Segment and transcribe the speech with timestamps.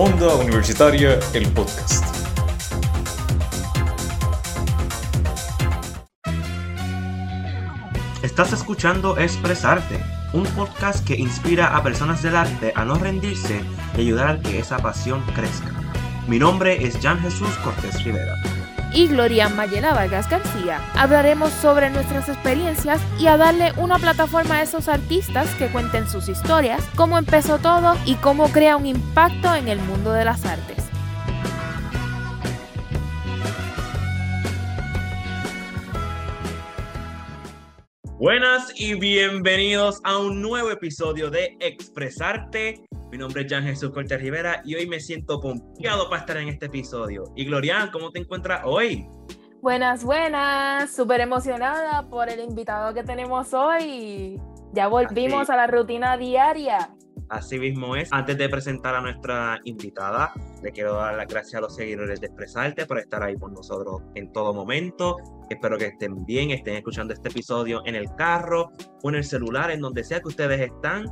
[0.00, 2.04] Onda Universitaria, el podcast.
[8.22, 9.98] Estás escuchando Expresarte,
[10.32, 13.60] un podcast que inspira a personas del arte a no rendirse
[13.96, 15.72] y ayudar a que esa pasión crezca.
[16.28, 18.36] Mi nombre es Jan Jesús Cortés Rivera.
[18.94, 20.80] Y Gloria Mayela Vargas García.
[20.94, 26.28] Hablaremos sobre nuestras experiencias y a darle una plataforma a esos artistas que cuenten sus
[26.28, 30.78] historias, cómo empezó todo y cómo crea un impacto en el mundo de las artes.
[38.18, 42.87] Buenas y bienvenidos a un nuevo episodio de Expresarte.
[43.10, 46.48] Mi nombre es Jan Jesús Cortés Rivera y hoy me siento pompeado para estar en
[46.48, 47.24] este episodio.
[47.36, 49.08] Y Glorian, ¿cómo te encuentras hoy?
[49.62, 54.38] Buenas, buenas, súper emocionada por el invitado que tenemos hoy.
[54.74, 55.52] Ya volvimos Así.
[55.52, 56.94] a la rutina diaria.
[57.30, 58.12] Así mismo es.
[58.12, 60.30] Antes de presentar a nuestra invitada,
[60.62, 64.02] le quiero dar las gracias a los seguidores de Expresarte por estar ahí con nosotros
[64.16, 65.16] en todo momento.
[65.48, 68.70] Espero que estén bien, estén escuchando este episodio en el carro
[69.02, 71.06] o en el celular, en donde sea que ustedes están,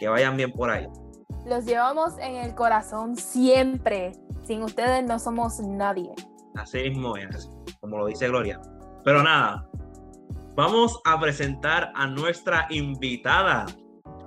[0.00, 0.88] que vayan bien por ahí.
[1.46, 4.10] Los llevamos en el corazón siempre.
[4.42, 6.10] Sin ustedes no somos nadie.
[6.56, 7.48] Así mismo es,
[7.80, 8.60] como lo dice Gloria.
[9.04, 9.64] Pero nada,
[10.56, 13.64] vamos a presentar a nuestra invitada.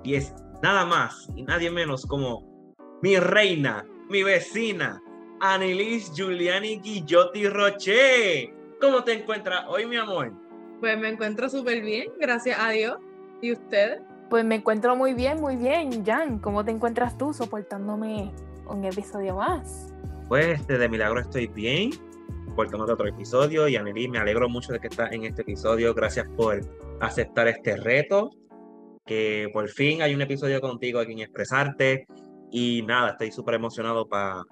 [0.02, 5.02] Y es nada más y nadie menos como mi reina, mi vecina,
[5.40, 8.54] Annelise Giuliani Guillotti Roche.
[8.80, 10.32] ¿Cómo te encuentras hoy, mi amor?
[10.80, 12.96] Pues me encuentro súper bien, gracias a Dios.
[13.42, 14.00] ¿Y usted?
[14.30, 16.06] Pues me encuentro muy bien, muy bien.
[16.06, 18.30] Jan, ¿cómo te encuentras tú soportándome
[18.68, 19.92] un episodio más?
[20.28, 21.90] Pues de milagro estoy bien.
[22.54, 23.66] Portándote otro episodio.
[23.66, 25.92] Y Annelise, me alegro mucho de que estás en este episodio.
[25.94, 26.60] Gracias por
[27.00, 28.30] aceptar este reto.
[29.04, 32.06] Que por fin hay un episodio contigo aquí en Expresarte.
[32.52, 34.44] Y nada, estoy súper emocionado para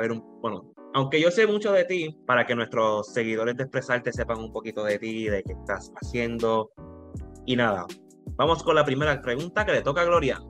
[0.00, 0.24] ver un.
[0.40, 4.52] Bueno, aunque yo sé mucho de ti, para que nuestros seguidores de Expresarte sepan un
[4.52, 6.70] poquito de ti, de qué estás haciendo.
[7.44, 7.86] Y nada,
[8.36, 10.40] vamos con la primera pregunta que le toca a Gloria.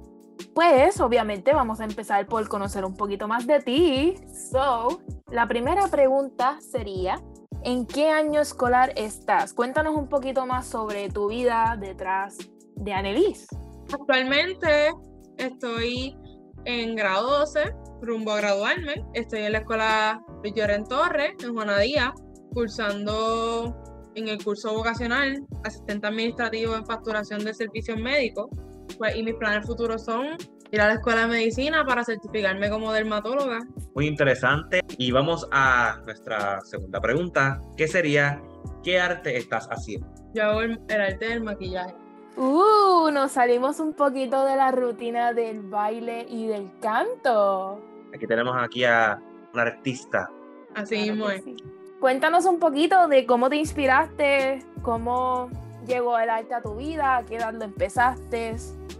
[0.55, 4.15] Pues obviamente vamos a empezar por conocer un poquito más de ti.
[4.51, 5.01] So,
[5.31, 7.21] la primera pregunta sería,
[7.65, 9.53] ¿en qué año escolar estás?
[9.53, 12.39] Cuéntanos un poquito más sobre tu vida detrás
[12.77, 13.47] de Annelise.
[13.93, 14.93] Actualmente
[15.39, 16.17] estoy
[16.65, 19.05] en grado 12, rumbo a graduarme.
[19.15, 22.15] Estoy en la escuela Lloren Torres, en Juanadía,
[22.53, 23.77] cursando
[24.19, 28.49] en el curso vocacional, asistente administrativo en facturación de servicios médicos.
[28.97, 30.37] Pues, y mis planes futuros son
[30.71, 33.61] ir a la escuela de medicina para certificarme como dermatóloga.
[33.95, 34.81] Muy interesante.
[34.97, 38.43] Y vamos a nuestra segunda pregunta, que sería,
[38.83, 40.09] ¿qué arte estás haciendo?
[40.35, 41.95] Yo hago el, el arte del maquillaje.
[42.37, 47.81] Uh, nos salimos un poquito de la rutina del baile y del canto.
[48.15, 49.21] Aquí tenemos aquí a
[49.53, 50.31] un artista.
[50.75, 51.45] Así Claro mismo es.
[51.45, 51.57] sí.
[52.01, 55.51] Cuéntanos un poquito de cómo te inspiraste, cómo
[55.85, 58.55] llegó el arte a tu vida, a qué edad lo empezaste.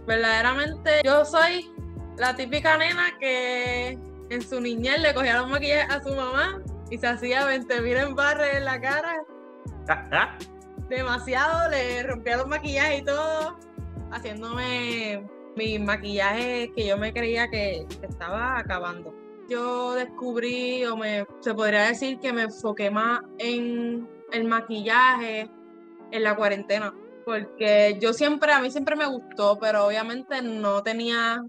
[0.05, 1.71] verdaderamente yo soy
[2.17, 3.97] la típica nena que
[4.29, 7.95] en su niñez le cogía los maquillajes a su mamá y se hacía 20 mil
[7.95, 9.23] embarres en la cara.
[10.89, 13.57] Demasiado, le rompía los maquillajes y todo,
[14.11, 19.13] haciéndome mis maquillajes que yo me creía que, que estaba acabando.
[19.49, 25.49] Yo descubrí, o me, se podría decir que me enfoqué más en el maquillaje
[26.11, 26.93] en la cuarentena
[27.29, 31.39] porque yo siempre, a mí siempre me gustó, pero obviamente no tenía,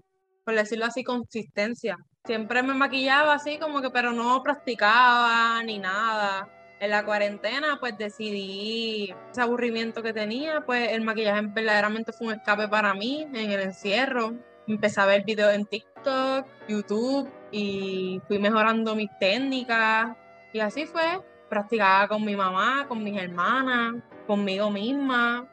[0.45, 1.97] por decirlo así, consistencia.
[2.23, 6.47] Siempre me maquillaba así como que, pero no practicaba ni nada.
[6.79, 12.33] En la cuarentena, pues decidí ese aburrimiento que tenía, pues el maquillaje verdaderamente fue un
[12.33, 14.35] escape para mí en el encierro.
[14.67, 20.15] Empecé a ver videos en TikTok, YouTube y fui mejorando mis técnicas.
[20.53, 23.95] Y así fue, practicaba con mi mamá, con mis hermanas,
[24.27, 25.47] conmigo misma.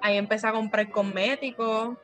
[0.00, 1.96] Ahí empecé a comprar cosméticos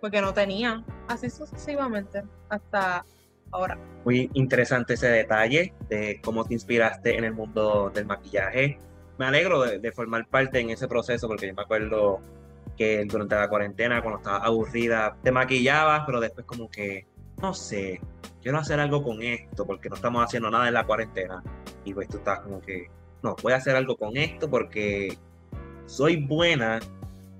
[0.00, 0.84] porque no tenía.
[1.08, 3.04] Así sucesivamente hasta
[3.50, 3.78] ahora.
[4.04, 8.78] Muy interesante ese detalle de cómo te inspiraste en el mundo del maquillaje.
[9.18, 12.20] Me alegro de, de formar parte en ese proceso porque yo me acuerdo
[12.78, 17.06] que durante la cuarentena, cuando estaba aburrida, te maquillabas, pero después como que,
[17.42, 18.00] no sé,
[18.40, 21.42] quiero hacer algo con esto porque no estamos haciendo nada en la cuarentena.
[21.84, 22.86] Y pues tú estás como que,
[23.22, 25.18] no, voy a hacer algo con esto porque
[25.86, 26.78] soy buena,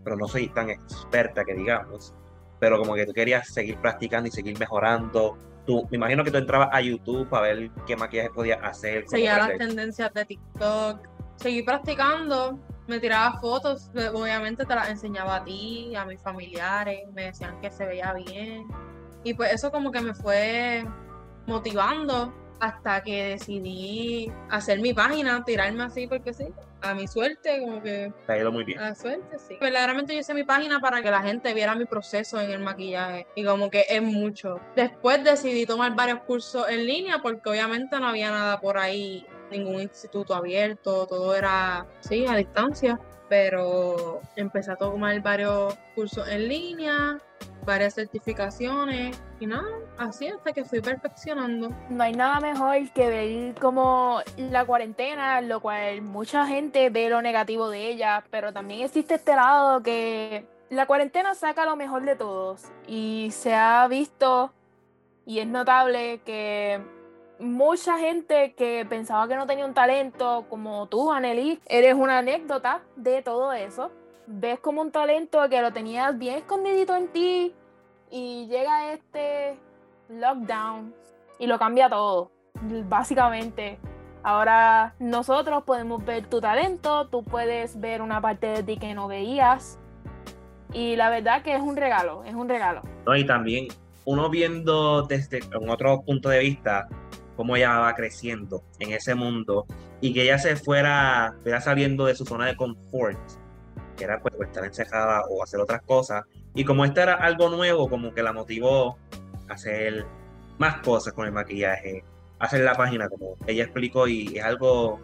[0.03, 2.13] pero no soy tan experta que digamos.
[2.59, 5.39] Pero como que tú querías seguir practicando y seguir mejorando.
[5.65, 9.05] Tú, me imagino que tú entrabas a YouTube para ver qué maquillaje podías hacer.
[9.07, 11.07] Seguía las tendencias de TikTok.
[11.37, 12.59] Seguí practicando.
[12.89, 13.91] Me tiraba fotos.
[13.95, 17.01] eh, Obviamente te las enseñaba a ti, a mis familiares.
[17.13, 18.67] Me decían que se veía bien.
[19.25, 20.85] Y pues eso como que me fue
[21.47, 26.47] motivando hasta que decidí hacer mi página, tirarme así porque sí,
[26.83, 28.81] a mi suerte, como que Te ha ido muy bien.
[28.81, 29.57] a suerte, sí.
[29.61, 33.29] Verdaderamente yo hice mi página para que la gente viera mi proceso en el maquillaje
[33.37, 34.61] y como que es mucho.
[34.75, 39.81] Después decidí tomar varios cursos en línea porque obviamente no había nada por ahí, ningún
[39.81, 42.99] instituto abierto, todo era, sí, a distancia.
[43.29, 47.19] Pero empecé a tomar varios cursos en línea,
[47.69, 49.69] varias certificaciones y nada,
[49.99, 51.71] así hasta que fui perfeccionando.
[51.91, 57.21] No hay nada mejor que ver como la cuarentena, lo cual mucha gente ve lo
[57.21, 62.17] negativo de ella, pero también existe este lado que la cuarentena saca lo mejor de
[62.17, 64.53] todos y se ha visto
[65.27, 66.81] y es notable que
[67.39, 72.83] mucha gente que pensaba que no tenía un talento, como tú, Anneli, eres una anécdota
[72.97, 73.91] de todo eso.
[74.27, 77.55] Ves como un talento que lo tenías bien escondidito en ti
[78.11, 79.57] y llega este
[80.09, 80.95] lockdown
[81.39, 82.31] y lo cambia todo,
[82.89, 83.79] básicamente.
[84.23, 89.09] Ahora nosotros podemos ver tu talento, tú puedes ver una parte de ti que no
[89.09, 89.79] veías
[90.73, 92.83] y la verdad que es un regalo, es un regalo.
[93.07, 93.17] ¿no?
[93.17, 93.69] Y también
[94.05, 96.89] uno viendo desde un otro punto de vista
[97.39, 99.65] cómo ella va creciendo en ese mundo
[100.01, 103.17] y que ella se fuera, fuera saliendo de su zona de confort,
[103.97, 106.25] que era pues estar encerrada o hacer otras cosas.
[106.57, 108.99] Y como esto era algo nuevo, como que la motivó
[109.49, 110.05] a hacer
[110.59, 112.03] más cosas con el maquillaje,
[112.41, 114.99] hacer la página como ella explicó y es algo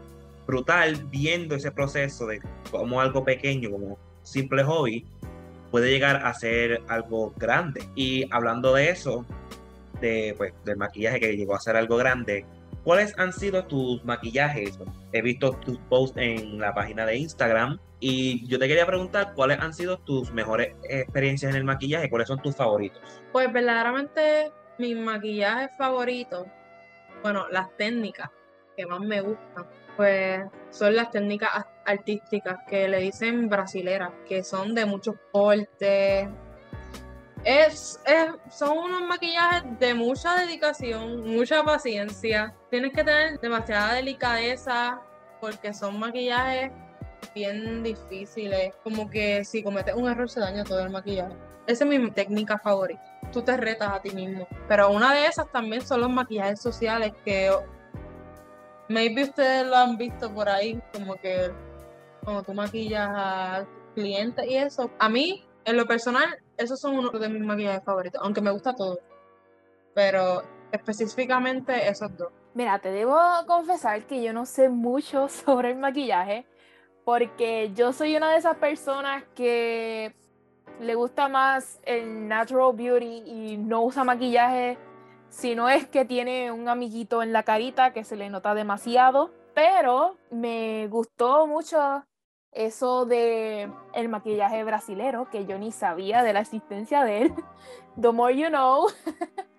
[0.45, 2.41] brutal viendo ese proceso de
[2.73, 5.07] cómo algo pequeño, como simple hobby,
[5.71, 7.89] puede llegar a ser algo grande.
[7.95, 9.25] Y hablando de eso,
[10.05, 12.45] de, pues, del maquillaje que llegó a ser algo grande,
[12.85, 14.79] ¿cuáles han sido tus maquillajes?
[15.13, 19.59] He visto tus posts en la página de Instagram y yo te quería preguntar cuáles
[19.61, 23.01] han sido tus mejores experiencias en el maquillaje, cuáles son tus favoritos.
[23.33, 26.47] Pues verdaderamente mis maquillajes favoritos,
[27.23, 28.29] bueno, las técnicas
[28.77, 29.67] que más me gustan,
[29.97, 31.51] pues son las técnicas
[31.87, 36.29] artísticas que le dicen brasileras, que son de muchos cortes.
[37.45, 42.55] Es, es- son unos maquillajes de mucha dedicación, mucha paciencia.
[42.71, 45.01] Tienes que tener demasiada delicadeza
[45.41, 46.73] porque son maquillajes
[47.35, 48.75] bien difíciles.
[48.83, 51.35] Como que si cometes un error se daña todo el maquillaje.
[51.67, 53.03] Esa es mi técnica favorita.
[53.33, 54.47] Tú te retas a ti mismo.
[54.69, 57.51] Pero una de esas también son los maquillajes sociales que
[58.89, 61.51] maybe ustedes lo han visto por ahí, como que
[62.23, 64.91] cuando tú maquillas a clientes y eso.
[64.99, 68.75] A mí, en lo personal, esos son uno de mis maquillajes favoritos, aunque me gusta
[68.75, 68.99] todo.
[69.95, 70.43] Pero
[70.73, 72.33] específicamente esos dos.
[72.55, 76.47] Mira, te debo confesar que yo no sé mucho sobre el maquillaje
[77.05, 80.15] porque yo soy una de esas personas que
[80.81, 84.79] le gusta más el natural beauty y no usa maquillaje
[85.29, 89.33] si no es que tiene un amiguito en la carita que se le nota demasiado,
[89.53, 92.05] pero me gustó mucho
[92.55, 97.35] eso de el maquillaje brasilero que yo ni sabía de la existencia de él.
[98.01, 98.87] The more you know.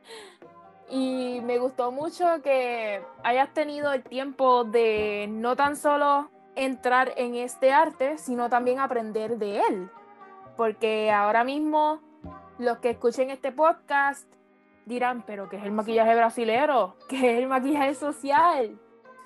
[0.89, 7.35] Y me gustó mucho que hayas tenido el tiempo de no tan solo entrar en
[7.35, 9.89] este arte, sino también aprender de él.
[10.55, 12.01] Porque ahora mismo
[12.59, 14.31] los que escuchen este podcast
[14.85, 16.95] dirán, pero ¿qué es el maquillaje brasilero?
[17.09, 18.79] ¿Qué es el maquillaje social?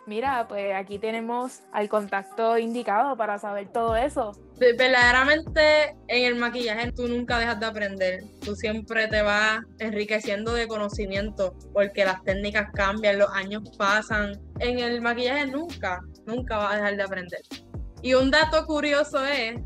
[0.10, 4.32] Mira, pues aquí tenemos al contacto indicado para saber todo eso.
[4.58, 10.54] De- Verdaderamente en el maquillaje tú nunca dejas de aprender, tú siempre te vas enriqueciendo
[10.54, 14.32] de conocimiento porque las técnicas cambian, los años pasan.
[14.60, 17.42] En el maquillaje nunca, nunca vas a dejar de aprender.
[18.01, 19.60] Y un dato curioso es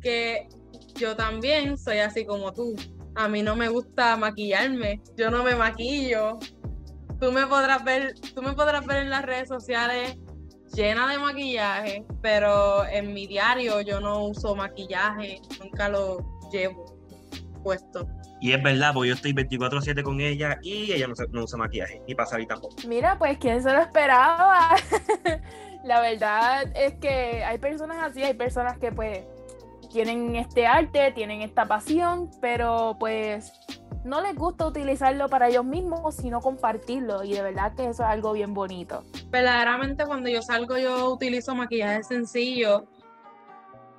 [0.00, 0.46] que
[0.94, 2.76] yo también soy así como tú.
[3.16, 6.38] A mí no me gusta maquillarme, yo no me maquillo.
[7.20, 10.16] Tú me podrás ver, tú me podrás ver en las redes sociales
[10.74, 16.18] llena de maquillaje, pero en mi diario yo no uso maquillaje, nunca lo
[16.52, 16.86] llevo
[17.62, 18.06] puesto.
[18.40, 21.58] Y es verdad, porque yo estoy 24/7 con ella y ella no, se- no usa
[21.58, 22.74] maquillaje, ni para salir tampoco.
[22.88, 24.70] Mira, pues quién se lo esperaba.
[25.84, 29.20] La verdad es que hay personas así, hay personas que pues
[29.92, 33.52] tienen este arte, tienen esta pasión, pero pues
[34.04, 37.22] no les gusta utilizarlo para ellos mismos, sino compartirlo.
[37.24, 39.04] Y de verdad que eso es algo bien bonito.
[39.28, 42.86] Verdaderamente cuando yo salgo yo utilizo maquillaje sencillo,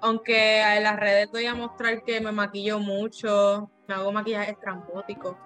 [0.02, 5.38] aunque en las redes doy a mostrar que me maquillo mucho, me hago maquillaje estrambótico.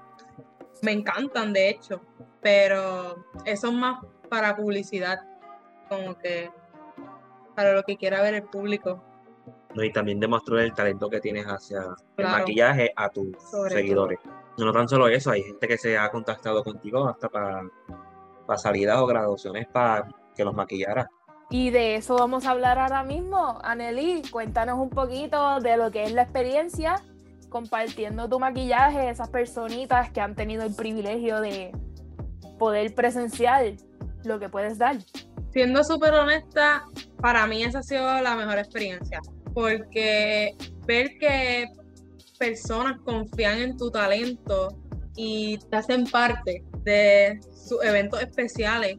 [0.82, 2.02] Me encantan de hecho,
[2.42, 5.20] pero eso es más para publicidad,
[5.90, 6.50] como que
[7.56, 9.04] para lo que quiera ver el público.
[9.74, 9.84] ¿no?
[9.84, 11.82] Y también demostró el talento que tienes hacia
[12.18, 14.20] el maquillaje a tus Sobre seguidores.
[14.58, 17.64] No tan solo eso, hay gente que se ha contactado contigo hasta para,
[18.46, 21.10] para salidas o graduaciones para que los maquillara.
[21.50, 23.60] Y de eso vamos a hablar ahora mismo.
[23.64, 27.02] Aneli, cuéntanos un poquito de lo que es la experiencia
[27.56, 31.72] compartiendo tu maquillaje, esas personitas que han tenido el privilegio de
[32.60, 33.74] poder presenciar
[34.26, 34.98] lo que puedes dar.
[35.52, 36.84] Siendo súper honesta,
[37.22, 39.22] para mí esa ha sido la mejor experiencia,
[39.54, 40.54] porque
[40.86, 41.68] ver que
[42.38, 44.76] personas confían en tu talento
[45.16, 48.98] y te hacen parte de sus eventos especiales,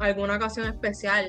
[0.00, 1.28] alguna ocasión especial.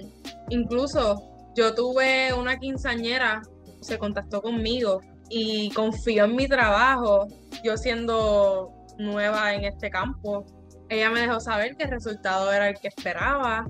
[0.50, 1.22] Incluso
[1.56, 3.42] yo tuve una quinceañera,
[3.82, 7.28] se contactó conmigo y confió en mi trabajo,
[7.64, 10.46] yo siendo nueva en este campo.
[10.90, 13.68] Ella me dejó saber que el resultado era el que esperaba,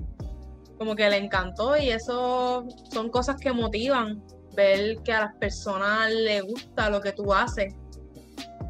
[0.78, 4.22] como que le encantó y eso son cosas que motivan
[4.54, 7.74] ver que a las personas les gusta lo que tú haces,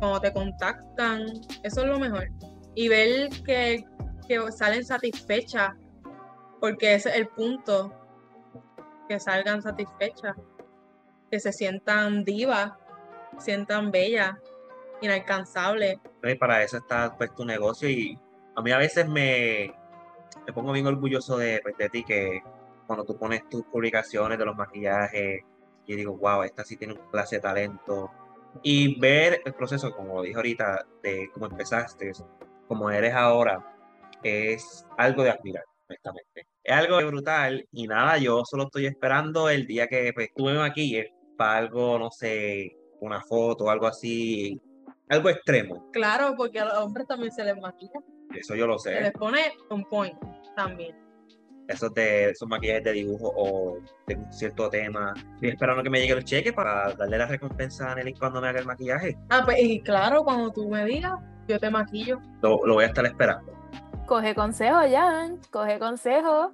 [0.01, 1.27] cuando te contactan,
[1.63, 2.29] eso es lo mejor.
[2.75, 3.85] Y ver que,
[4.57, 5.73] salen satisfechas,
[6.61, 7.93] porque ese es el punto,
[9.09, 10.37] que salgan satisfechas,
[11.31, 12.73] que se sientan divas,
[13.39, 14.37] sientan bellas,
[15.01, 15.99] inalcanzables.
[16.23, 18.19] Y para eso está pues tu negocio y
[18.55, 19.75] a mí a veces me,
[20.47, 22.43] me pongo bien orgulloso de, pues, de ti que
[22.87, 25.43] cuando tú pones tus publicaciones de los maquillajes,
[25.87, 28.11] y digo, wow, esta sí tiene un clase de talento.
[28.63, 32.13] Y ver el proceso, como dije ahorita, de cómo empezaste,
[32.67, 33.65] como eres ahora,
[34.23, 36.47] es algo de admirar, honestamente.
[36.63, 40.55] Es algo brutal y nada, yo solo estoy esperando el día que pues, tú me
[40.55, 44.61] maquilles para algo, no sé, una foto algo así,
[45.09, 45.91] algo extremo.
[45.93, 48.01] Claro, porque a los hombres también se les maquilla.
[48.35, 48.95] Eso yo lo sé.
[48.95, 50.17] Se les pone un point
[50.55, 51.10] también
[51.71, 55.15] esos, de, esos maquillajes de dibujo o de un cierto tema.
[55.35, 58.49] Estoy esperando que me llegue el cheque para darle la recompensa a Nelly cuando me
[58.49, 59.17] haga el maquillaje.
[59.31, 61.15] Ah, pues y claro, cuando tú me digas,
[61.49, 62.21] yo te maquillo.
[62.43, 63.53] Lo, voy a estar esperando.
[64.07, 66.53] Coge consejo, Jan, coge consejo.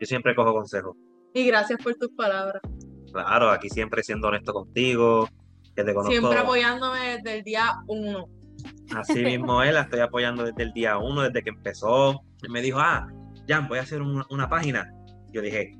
[0.00, 0.96] Yo siempre cojo consejo.
[1.34, 2.62] Y gracias por tus palabras.
[3.12, 5.28] Claro, aquí siempre siendo honesto contigo,
[5.74, 6.12] que te conozco.
[6.12, 8.28] Siempre apoyándome desde el día uno.
[8.94, 12.22] Así mismo él, la estoy apoyando desde el día uno, desde que empezó.
[12.42, 13.08] Él me dijo, ah,
[13.48, 14.92] Jan, voy a hacer una, página.
[15.32, 15.76] Yo dije,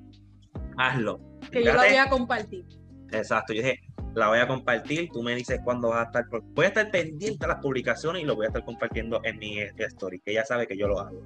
[0.76, 1.20] hazlo.
[1.50, 2.64] Que yo la voy a compartir.
[3.10, 3.80] Exacto, yo dije,
[4.14, 7.38] la voy a compartir, tú me dices cuándo vas a estar, voy a estar pendiente
[7.40, 10.66] de las publicaciones y lo voy a estar compartiendo en mi story, que ella sabe
[10.66, 11.22] que yo lo hago.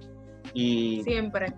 [0.55, 1.52] Y siempre.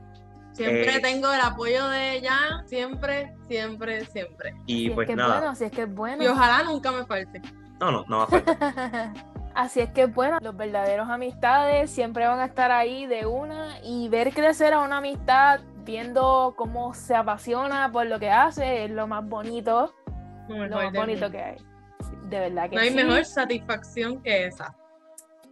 [0.52, 4.54] Siempre eh, tengo el apoyo de ella, siempre, siempre, siempre.
[4.66, 5.38] Y pues es que nada.
[5.38, 6.24] bueno, si es que es bueno.
[6.24, 7.40] Y ojalá nunca me falte.
[7.80, 9.14] No, no, no va a faltar.
[9.58, 14.08] Así es que bueno, los verdaderos amistades siempre van a estar ahí de una y
[14.08, 19.08] ver crecer a una amistad viendo cómo se apasiona por lo que hace es lo
[19.08, 19.92] más bonito,
[20.48, 21.56] lo más bonito que hay.
[22.28, 24.76] De verdad que No hay mejor satisfacción que esa.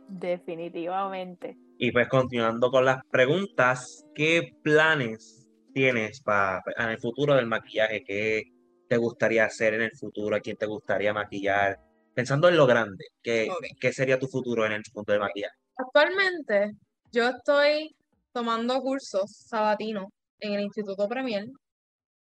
[0.06, 1.58] Definitivamente.
[1.76, 8.04] Y pues continuando con las preguntas, ¿qué planes tienes para en el futuro del maquillaje?
[8.04, 8.52] ¿Qué
[8.88, 10.36] te gustaría hacer en el futuro?
[10.36, 11.80] ¿A quién te gustaría maquillar?
[12.16, 13.46] Pensando en lo grande, ¿qué,
[13.92, 15.54] sería tu futuro en el punto de maquillaje?
[15.76, 16.73] Actualmente,
[17.12, 17.94] yo estoy
[18.32, 20.06] tomando cursos sabatinos
[20.40, 21.44] en el Instituto Premier.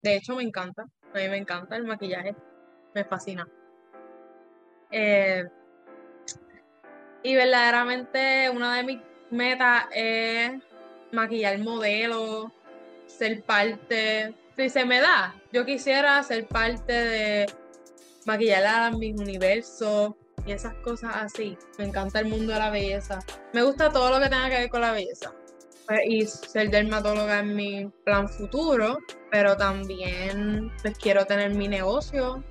[0.01, 0.81] De hecho, me encanta.
[1.13, 2.35] A mí me encanta el maquillaje.
[2.95, 3.47] Me fascina.
[4.89, 5.43] Eh,
[7.21, 10.53] y verdaderamente una de mis metas es
[11.11, 12.51] maquillar modelos,
[13.05, 14.33] ser parte.
[14.55, 17.62] Si se me da, yo quisiera ser parte de
[18.25, 20.13] maquillar a mis universos
[20.45, 21.57] y esas cosas así.
[21.77, 23.19] Me encanta el mundo de la belleza.
[23.53, 25.33] Me gusta todo lo que tenga que ver con la belleza.
[25.87, 28.99] Pues, y ser dermatóloga en mi plan futuro,
[29.31, 32.43] pero también pues quiero tener mi negocio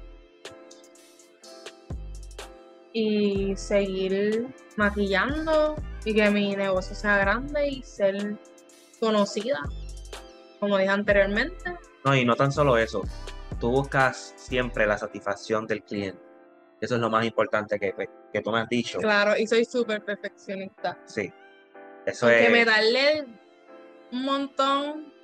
[2.92, 8.36] y seguir maquillando y que mi negocio sea grande y ser
[9.00, 9.60] conocida,
[10.60, 11.78] como dije anteriormente.
[12.04, 13.02] No, y no tan solo eso,
[13.62, 16.20] tú buscas siempre la satisfacción del cliente.
[16.80, 18.98] Eso es lo más importante que, pues, que tú me has dicho.
[18.98, 20.98] Claro, y soy súper perfeccionista.
[21.06, 21.32] Sí.
[22.04, 22.50] Eso Porque es.
[22.50, 23.24] me darle
[24.10, 25.14] un montón,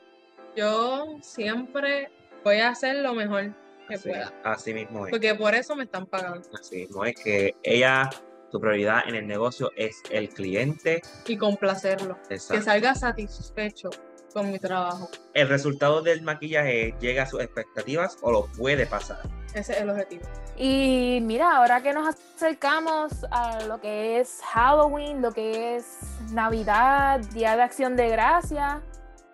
[0.54, 2.12] yo siempre
[2.45, 3.52] voy a hacer lo mejor
[3.88, 4.33] que pueda.
[4.45, 5.11] Así mismo es.
[5.11, 6.49] Porque por eso me están pagando.
[6.57, 8.09] Así mismo es que ella,
[8.52, 11.02] su prioridad en el negocio es el cliente.
[11.26, 12.16] Y complacerlo.
[12.28, 13.90] Que salga satisfecho
[14.33, 15.09] con mi trabajo.
[15.35, 19.21] ¿El resultado del maquillaje llega a sus expectativas o lo puede pasar?
[19.55, 20.23] Ese es el objetivo.
[20.57, 25.99] Y mira, ahora que nos acercamos a lo que es Halloween, lo que es
[26.33, 28.83] Navidad, Día de Acción de Gracia,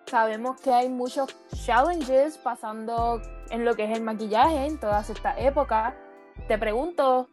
[0.05, 1.35] sabemos que hay muchos
[1.65, 5.93] challenges pasando en lo que es el maquillaje en todas estas épocas.
[6.47, 7.29] Te pregunto,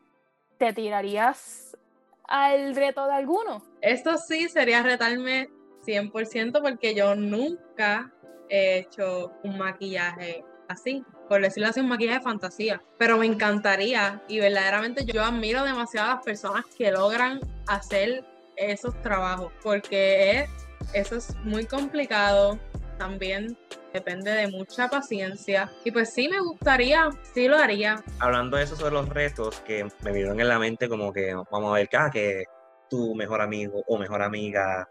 [0.58, 1.76] ¿te tirarías
[2.24, 3.62] al reto de alguno?
[3.80, 5.50] Esto sí sería retarme
[5.86, 8.12] 100% porque yo nunca
[8.48, 12.82] he hecho un maquillaje así, por decirlo así, un maquillaje de fantasía.
[12.98, 18.24] Pero me encantaría y verdaderamente yo admiro demasiado las personas que logran hacer
[18.56, 20.46] esos trabajos porque
[20.94, 22.58] eso es muy complicado.
[22.98, 23.56] También
[23.92, 25.70] depende de mucha paciencia.
[25.84, 28.02] Y pues sí, me gustaría, sí lo haría.
[28.18, 31.72] Hablando de eso sobre los retos que me vinieron en la mente, como que vamos
[31.72, 32.44] a ver cada que
[32.88, 34.88] tu mejor amigo o mejor amiga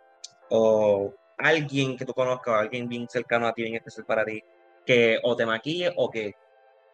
[0.52, 4.44] o alguien que tú conozcas o alguien bien cercano a ti, bien especial para ti,
[4.86, 6.34] que o te maquille o que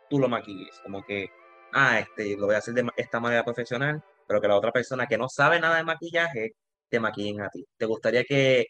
[0.10, 0.80] tú lo maquilles.
[0.84, 1.30] Como que,
[1.74, 5.08] ah, este, lo voy a hacer de esta manera profesional, pero que la otra persona
[5.08, 6.54] que no sabe nada de maquillaje
[6.90, 7.66] te maquillen a ti.
[7.78, 8.68] ¿Te gustaría que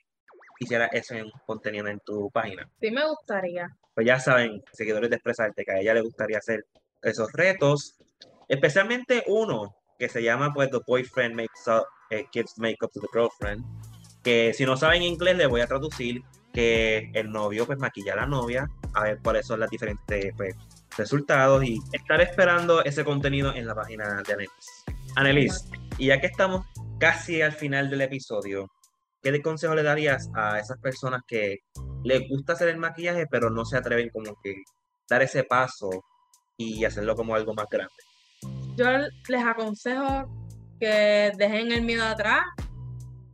[0.60, 2.67] hiciera eso en contenido en tu página?
[2.79, 3.67] Sí, me gustaría.
[3.94, 6.65] Pues ya saben, seguidores de Expresarte, que a ella le gustaría hacer
[7.01, 7.98] esos retos,
[8.48, 13.08] especialmente uno que se llama pues The Boyfriend Makes Up, eh, Gives Makeup to the
[13.12, 13.65] Girlfriend,
[14.27, 18.17] que si no saben inglés les voy a traducir que el novio pues maquilla a
[18.17, 20.53] la novia, a ver cuáles son los diferentes pues,
[20.98, 24.84] resultados y estar esperando ese contenido en la página de Anelis.
[25.15, 26.65] Anelis, y ya que estamos
[27.00, 28.69] casi al final del episodio,
[29.22, 31.60] ¿qué consejo le darías a esas personas que
[32.03, 34.55] les gusta hacer el maquillaje, pero no se atreven como que
[35.10, 35.89] dar ese paso
[36.57, 37.93] y hacerlo como algo más grande?
[38.75, 38.88] Yo
[39.29, 40.27] les aconsejo
[40.81, 42.43] que dejen el miedo atrás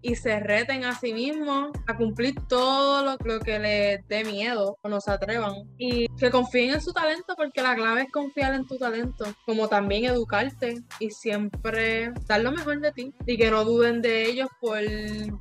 [0.03, 4.77] y se reten a sí mismos a cumplir todo lo, lo, que les dé miedo
[4.81, 5.53] o no se atrevan.
[5.77, 9.67] Y que confíen en su talento porque la clave es confiar en tu talento, como
[9.67, 14.49] también educarte y siempre dar lo mejor de ti y que no duden de ellos
[14.59, 14.79] por,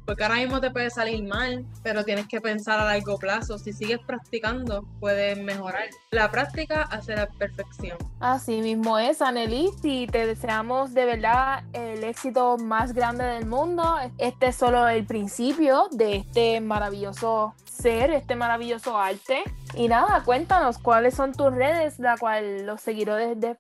[0.07, 3.59] porque ahora mismo te puede salir mal, pero tienes que pensar a largo plazo.
[3.59, 5.89] Si sigues practicando, puedes mejorar.
[6.13, 7.99] La práctica hace la perfección.
[8.21, 13.97] Así mismo es, Annelies, y te deseamos de verdad el éxito más grande del mundo.
[14.19, 19.43] Este solo el principio de este maravilloso ser, este maravilloso arte.
[19.75, 23.57] Y nada, cuéntanos cuáles son tus redes, la cual los seguidores de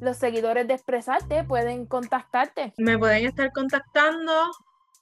[0.00, 2.72] los seguidores de Expresarte pueden contactarte.
[2.78, 4.32] Me pueden estar contactando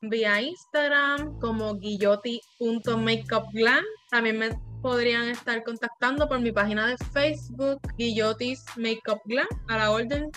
[0.01, 3.85] vía Instagram como guilloti.makeupglam.
[4.11, 9.91] También me podrían estar contactando por mi página de Facebook, Guillotis Makeup Glam, a la
[9.91, 10.31] orden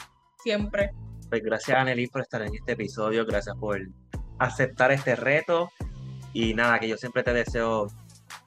[0.44, 0.92] siempre.
[1.30, 3.26] Pues gracias, Anneli, por estar en este episodio.
[3.26, 3.80] Gracias por
[4.40, 5.72] aceptar este reto.
[6.34, 7.88] Y nada, que yo siempre te deseo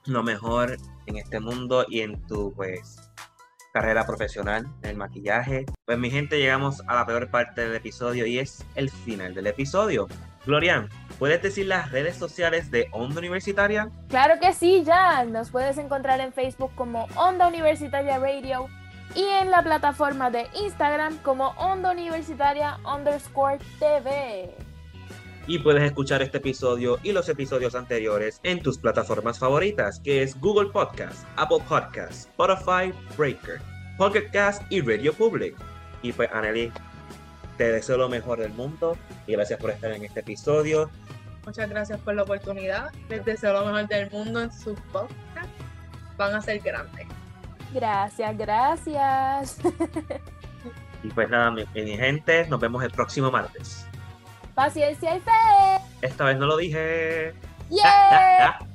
[0.05, 3.09] lo mejor en este mundo y en tu pues
[3.73, 5.65] carrera profesional en el maquillaje.
[5.85, 9.47] Pues mi gente, llegamos a la peor parte del episodio y es el final del
[9.47, 10.07] episodio.
[10.45, 13.89] Glorian, ¿puedes decir las redes sociales de Onda Universitaria?
[14.09, 15.23] Claro que sí, ya.
[15.23, 18.67] Nos puedes encontrar en Facebook como Onda Universitaria Radio
[19.15, 24.55] y en la plataforma de Instagram como Onda Universitaria underscore TV.
[25.45, 30.39] Y puedes escuchar este episodio y los episodios anteriores en tus plataformas favoritas, que es
[30.39, 33.61] Google Podcast, Apple Podcast, Spotify, Breaker,
[33.97, 35.55] Pocket Cast y Radio Public.
[36.01, 36.71] Y pues, Anneli,
[37.57, 38.97] te deseo lo mejor del mundo
[39.27, 40.89] y gracias por estar en este episodio.
[41.45, 42.91] Muchas gracias por la oportunidad.
[43.09, 45.51] Les deseo lo mejor del mundo en sus podcasts.
[46.17, 47.07] Van a ser grandes.
[47.73, 49.57] Gracias, gracias.
[51.03, 53.87] y pues nada, mi, mi, gente, nos vemos el próximo martes.
[54.53, 55.31] Paciencia y fe.
[56.01, 57.33] Esta vez no lo dije.
[57.69, 58.59] Yeah.